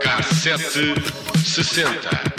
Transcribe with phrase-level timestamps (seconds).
[0.00, 0.94] Cassete
[1.44, 2.37] sessenta.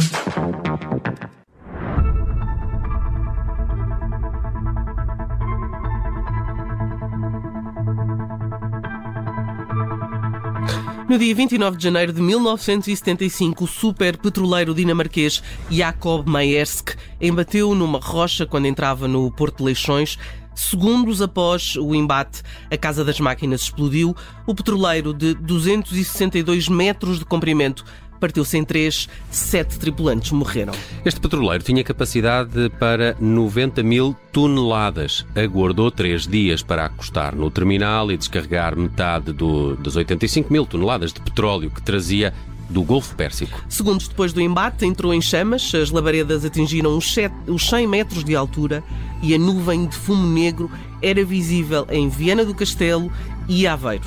[11.10, 17.98] No dia 29 de janeiro de 1975, o super petroleiro dinamarquês Jacob Maersk embateu numa
[18.00, 20.20] rocha quando entrava no Porto de Leixões.
[20.54, 24.16] Segundos após o embate, a Casa das Máquinas explodiu.
[24.46, 27.84] O petroleiro de 262 metros de comprimento
[28.20, 30.74] partiu-se em três, sete tripulantes morreram.
[31.06, 35.26] Este petroleiro tinha capacidade para 90 mil toneladas.
[35.36, 41.14] Aguardou três dias para acostar no terminal e descarregar metade do, das 85 mil toneladas
[41.14, 42.34] de petróleo que trazia
[42.70, 43.60] do Golfo Pérsico.
[43.68, 48.84] Segundos depois do embate, entrou em chamas, as labaredas atingiram os 100 metros de altura
[49.22, 50.70] e a nuvem de fumo negro
[51.02, 53.12] era visível em Viana do Castelo
[53.48, 54.06] e Aveiro.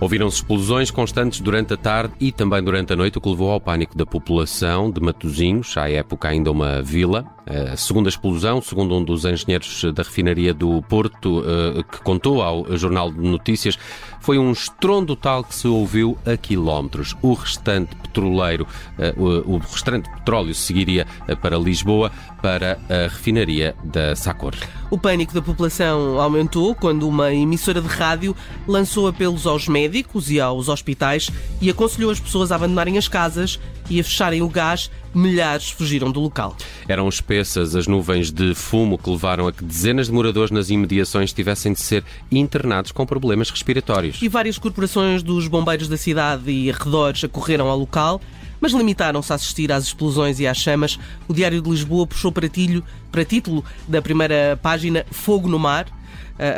[0.00, 3.60] Ouviram-se explosões constantes durante a tarde e também durante a noite, o que levou ao
[3.60, 7.26] pânico da população de Matosinhos, à época ainda uma vila.
[7.72, 12.76] A segunda explosão, segundo um dos engenheiros da refinaria do Porto, eh, que contou ao
[12.76, 13.76] Jornal de Notícias,
[14.20, 17.16] foi um estrondo tal que se ouviu a quilómetros.
[17.20, 24.14] O restante petroleiro, eh, o restante petróleo seguiria eh, para Lisboa, para a refinaria da
[24.14, 24.54] Sacor.
[24.88, 28.34] O pânico da população aumentou quando uma emissora de rádio
[28.66, 29.89] lançou apelos aos médicos
[30.30, 34.48] e aos hospitais e aconselhou as pessoas a abandonarem as casas e a fecharem o
[34.48, 36.56] gás milhares fugiram do local.
[36.88, 41.32] Eram espessas as nuvens de fumo que levaram a que dezenas de moradores nas imediações
[41.32, 44.22] tivessem de ser internados com problemas respiratórios.
[44.22, 48.20] E várias corporações dos bombeiros da cidade e arredores acorreram ao local
[48.60, 50.98] mas limitaram-se a assistir às explosões e às chamas.
[51.26, 55.86] O Diário de Lisboa puxou para, tilho, para título da primeira página Fogo no Mar,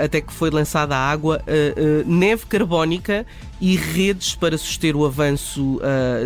[0.03, 3.27] até que foi lançada a água, eh, eh, neve carbónica
[3.61, 5.81] e redes para suster o avanço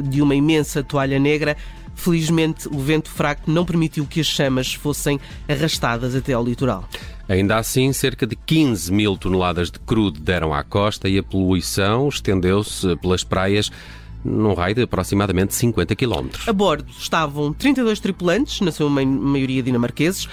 [0.04, 1.56] de uma imensa toalha negra
[1.96, 6.86] Felizmente, o vento fraco não permitiu que as chamas fossem arrastadas até ao litoral.
[7.26, 12.08] Ainda assim, cerca de 15 mil toneladas de crudo deram à costa e a poluição
[12.08, 13.72] estendeu-se pelas praias
[14.26, 16.28] num raio de aproximadamente 50 km.
[16.46, 20.28] A bordo estavam 32 tripulantes, na sua maioria dinamarqueses.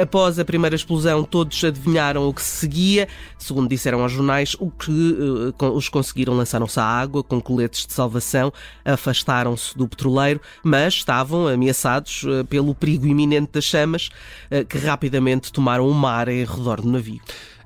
[0.00, 3.08] Após a primeira explosão, todos adivinharam o que se seguia.
[3.38, 7.92] Segundo disseram aos jornais, o que uh, os conseguiram lançaram-se à água com coletes de
[7.92, 8.52] salvação,
[8.84, 14.10] afastaram-se do petroleiro, mas estavam ameaçados uh, pelo perigo iminente das chamas,
[14.68, 17.20] que rapidamente tomaram o mar em redor do navio.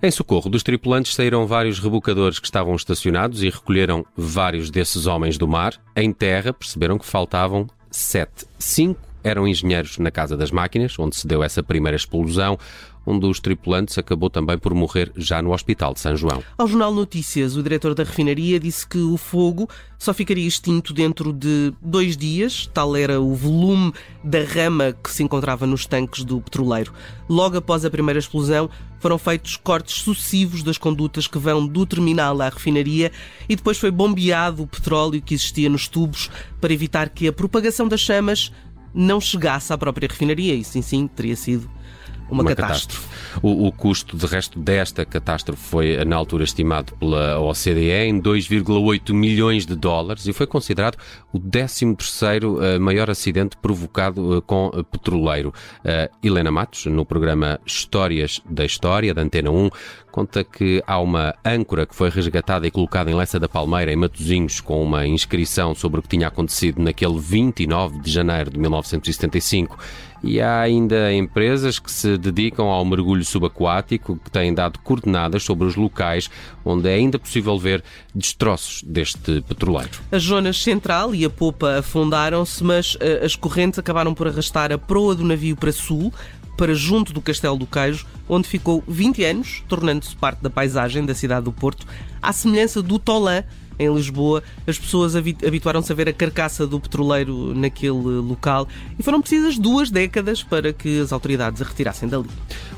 [0.04, 5.38] Em socorro dos tripulantes saíram vários rebocadores que estavam estacionados e recolheram vários desses homens
[5.38, 5.80] do mar.
[5.94, 8.44] Em terra perceberam que faltavam sete.
[8.58, 12.58] Cinco eram engenheiros na Casa das Máquinas, onde se deu essa primeira explosão.
[13.04, 16.42] Um dos tripulantes acabou também por morrer já no Hospital de São João.
[16.56, 19.68] Ao Jornal Notícias, o diretor da refinaria disse que o fogo
[19.98, 25.22] só ficaria extinto dentro de dois dias, tal era o volume da rama que se
[25.22, 26.92] encontrava nos tanques do petroleiro.
[27.28, 28.70] Logo após a primeira explosão,
[29.02, 33.10] foram feitos cortes sucessivos das condutas que vão do terminal à refinaria
[33.48, 37.88] e depois foi bombeado o petróleo que existia nos tubos para evitar que a propagação
[37.88, 38.52] das chamas
[38.94, 40.54] não chegasse à própria refinaria.
[40.54, 41.70] Isso, sim, sim, teria sido
[42.32, 43.06] uma, uma catástrofe.
[43.06, 43.46] catástrofe.
[43.46, 49.12] O, o, custo, de resto, desta catástrofe foi, na altura, estimado pela OCDE em 2,8
[49.12, 50.96] milhões de dólares e foi considerado
[51.32, 55.52] o 13 uh, maior acidente provocado uh, com uh, petroleiro.
[56.22, 59.70] Helena Matos, no programa Histórias da História, da Antena 1,
[60.10, 63.96] conta que há uma âncora que foi resgatada e colocada em Lessa da Palmeira, em
[63.96, 69.78] Matosinhos, com uma inscrição sobre o que tinha acontecido naquele 29 de janeiro de 1975
[70.22, 75.66] e há ainda empresas que se dedicam ao mergulho subaquático, que têm dado coordenadas sobre
[75.66, 76.30] os locais
[76.64, 77.82] onde é ainda possível ver
[78.14, 79.90] destroços deste petroleiro.
[80.10, 84.78] As zonas central e a popa afundaram-se, mas uh, as correntes acabaram por arrastar a
[84.78, 86.12] proa do navio para sul,
[86.56, 91.14] para junto do Castelo do Queijo, onde ficou 20 anos, tornando-se parte da paisagem da
[91.14, 91.86] cidade do Porto,
[92.20, 93.42] à semelhança do Tolã,
[93.82, 98.68] em Lisboa, as pessoas habituaram-se a ver a carcaça do petroleiro naquele local
[98.98, 102.28] e foram precisas duas décadas para que as autoridades a retirassem dali.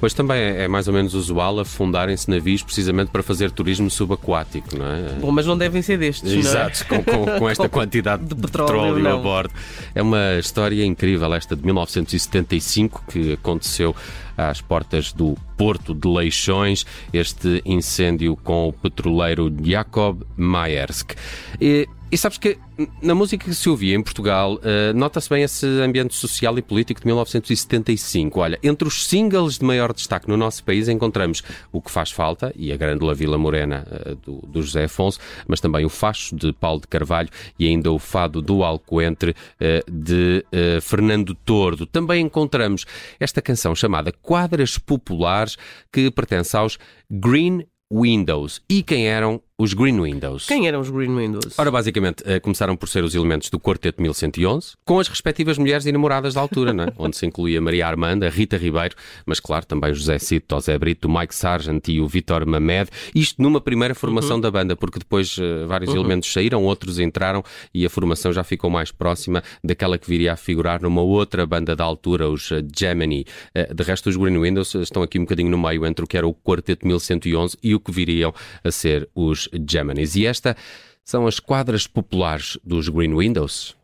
[0.01, 4.77] Hoje também é, é mais ou menos usual afundarem-se navios precisamente para fazer turismo subaquático,
[4.77, 5.15] não é?
[5.21, 7.03] Bom, mas não devem ser destes, Exato, não é?
[7.03, 9.55] com, com, com esta quantidade de, petróleo, petróleo a bordo.
[9.95, 13.95] É uma história incrível esta de 1975 que aconteceu
[14.37, 21.13] às portas do Porto de Leixões, este incêndio com o petroleiro Jacob Maersk.
[21.61, 22.57] E E sabes que
[23.03, 27.01] na música que se ouvia em Portugal, uh, nota-se bem esse ambiente social e político
[27.01, 28.39] de 1975.
[28.39, 32.53] Olha, entre os singles de maior destaque no nosso país encontramos O Que Faz Falta
[32.55, 35.19] e A Grândola Vila Morena uh, do, do, José Afonso,
[35.49, 39.91] mas também o Facho de Paulo de Carvalho e ainda o Fado do Alcoentre uh,
[39.91, 40.47] de
[40.83, 41.85] Fernando Tordo.
[41.85, 42.87] Também encontramos
[43.19, 45.57] esta canção chamada Quadras Populares
[45.93, 46.79] que pertence aos
[47.11, 48.63] Green Windows.
[48.69, 50.47] E quem eram os Green Windows.
[50.47, 51.57] Quem eram os Green Windows?
[51.57, 55.87] Ora, basicamente, uh, começaram por ser os elementos do Quarteto 1111, com as respectivas mulheres
[55.87, 56.89] e namoradas da altura, né?
[56.99, 61.33] onde se incluía Maria Armanda, Rita Ribeiro, mas claro, também José Cito, José Brito, Mike
[61.33, 62.91] Sargent e o Vitor Mamed.
[63.15, 64.41] Isto numa primeira formação uhum.
[64.41, 66.01] da banda, porque depois uh, vários uhum.
[66.01, 70.37] elementos saíram, outros entraram e a formação já ficou mais próxima daquela que viria a
[70.37, 73.25] figurar numa outra banda da altura, os uh, Gemini.
[73.55, 76.27] de resto, os Green Windows estão aqui um bocadinho no meio entre o que era
[76.27, 78.35] o Quarteto 1111 e o que viriam
[78.65, 80.17] a ser os Geminis.
[80.17, 80.57] E esta
[81.05, 83.77] são as quadras populares dos Green Windows.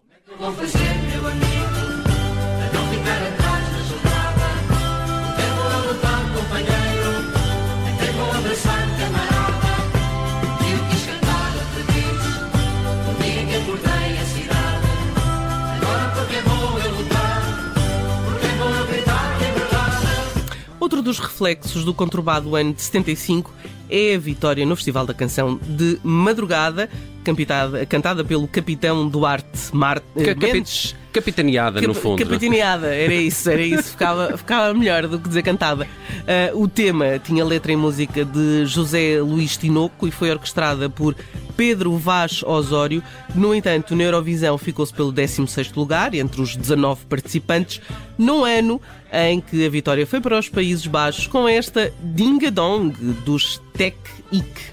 [20.80, 23.52] Outro dos reflexos do conturbado ano de 75
[23.90, 26.88] é a vitória no Festival da Canção de Madrugada,
[27.24, 30.94] cantada, cantada pelo capitão Duarte Mar eh, Mendes.
[31.12, 32.22] Capitaneada, Cap no fundo.
[32.22, 33.90] Capitaneada, era isso, era isso.
[33.90, 35.84] ficava, ficava melhor do que dizer cantada.
[35.84, 41.16] Uh, o tema tinha letra e música de José Luís Tinoco e foi orquestrada por
[41.56, 43.02] Pedro Vaz Osório.
[43.34, 47.80] No entanto, na Eurovisão ficou-se pelo 16º lugar, entre os 19 participantes,
[48.16, 48.80] num ano
[49.12, 52.94] em que a vitória foi para os Países Baixos com esta Dinga Dong
[53.24, 53.96] dos Tech
[54.32, 54.70] Ick.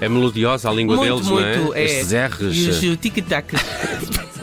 [0.00, 1.80] É melodiosa a língua muito, deles, muito, não é?
[1.80, 1.84] é.
[1.84, 2.82] Estes R's.
[2.82, 3.54] E o tic-tac.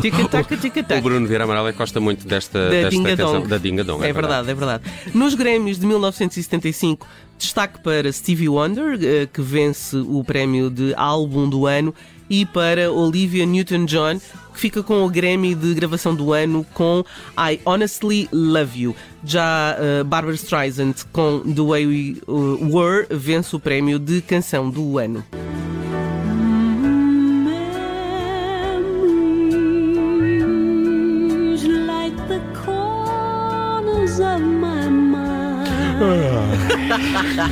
[0.02, 1.00] Tic-tac, tic-tac.
[1.00, 4.04] O Bruno Vieira Amaral é gosta muito desta, da desta Dinga canção, da Dinga Dong.
[4.04, 5.18] É, é verdade, verdade, é verdade.
[5.18, 7.08] Nos Grêmios de 1975,
[7.38, 11.94] destaque para Stevie Wonder, eh, que vence o prémio de álbum do ano,
[12.30, 14.20] e para Olivia Newton-John,
[14.54, 17.04] que fica com o Grammy de gravação do ano com
[17.38, 18.96] I Honestly Love You.
[19.24, 24.70] Já uh, Barbara Streisand com The Way We uh, Were vence o prémio de canção
[24.70, 25.26] do ano.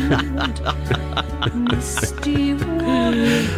[0.09, 0.98] Mund.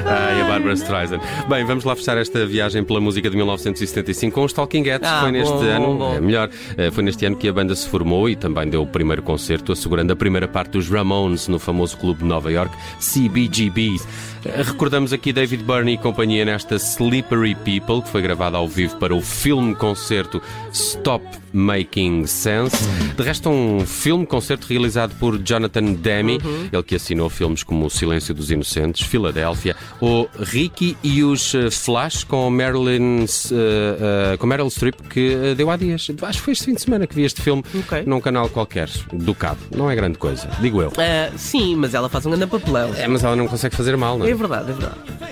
[0.06, 1.19] Ai, a Barbara Streisand.
[1.47, 5.07] Bem, vamos lá fechar esta viagem pela música de 1975 com os Talking Heads.
[5.07, 6.13] Ah, foi neste bom, ano, bom, bom.
[6.15, 8.88] É melhor, eh, foi neste ano que a banda se formou e também deu o
[8.88, 13.97] primeiro concerto, assegurando a primeira parte dos Ramones no famoso clube de Nova York, CBGB.
[14.45, 18.95] Eh, recordamos aqui David Byrne e companhia nesta Slippery People, que foi gravada ao vivo
[18.97, 20.41] para o filme-concerto
[20.71, 22.77] Stop Making Sense.
[23.15, 26.69] De resto, um filme-concerto realizado por Jonathan Demme, uhum.
[26.71, 31.71] ele que assinou filmes como O Silêncio dos Inocentes, Filadélfia, ou Ricky e os eh,
[31.71, 36.07] Flash com Marilyn, uh, uh, com Meryl Streep, que deu há dias.
[36.21, 38.03] Acho que foi este fim de semana que vi este filme okay.
[38.05, 39.59] num canal qualquer, do Cabo.
[39.75, 40.89] Não é grande coisa, digo eu.
[40.89, 42.94] Uh, sim, mas ela faz um grande papelão.
[42.95, 44.31] É, mas ela não consegue fazer mal, não é?
[44.31, 45.29] É verdade, é verdade.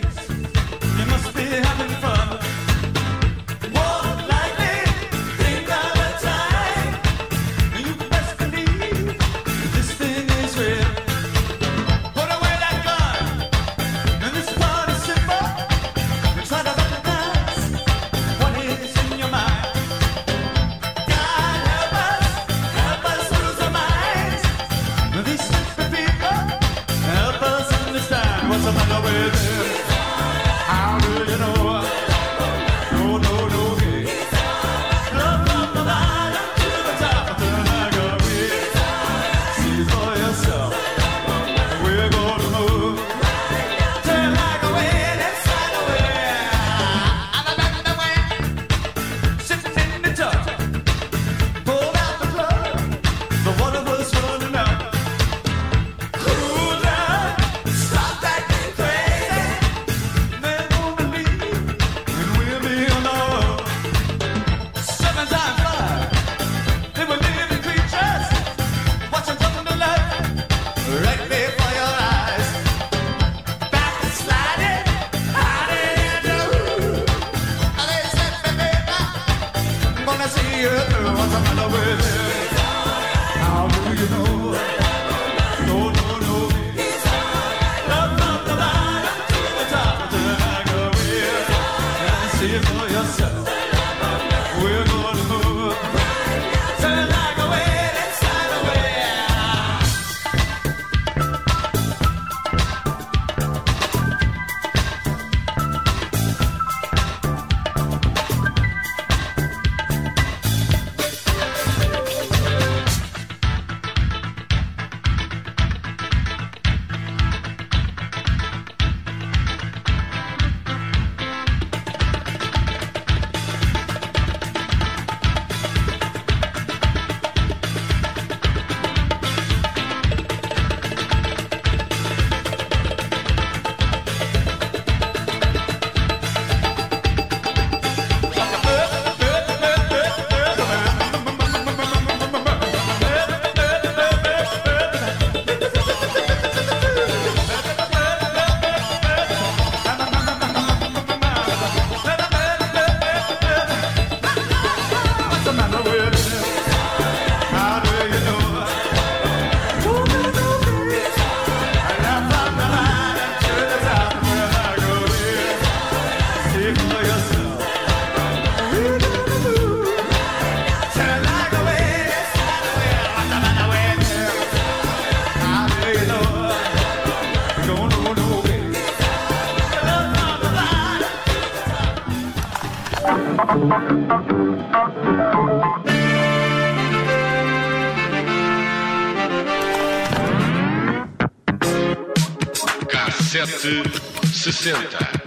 [193.48, 194.02] Cassete
[194.34, 195.27] sessenta.